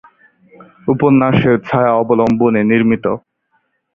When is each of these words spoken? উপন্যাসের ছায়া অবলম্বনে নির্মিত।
উপন্যাসের 0.87 1.55
ছায়া 1.67 1.91
অবলম্বনে 2.01 2.61
নির্মিত। 2.71 3.05